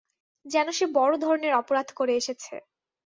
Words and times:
যেন 0.45 0.67
সে 0.71 0.85
বড় 0.93 1.13
ধরনের 1.17 1.53
অপরাধ 1.53 1.87
করে 1.95 2.13
এসেছে। 2.15 2.55